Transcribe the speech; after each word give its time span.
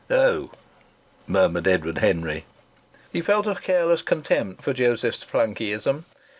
"Oh!" 0.09 0.49
murmured 1.27 1.67
Edward 1.67 1.99
Henry. 1.99 2.45
He 3.13 3.21
felt 3.21 3.45
a 3.45 3.53
careless 3.53 4.01
contempt 4.01 4.63
for 4.63 4.73
Joseph's 4.73 5.23
flunkeyism. 5.23 6.05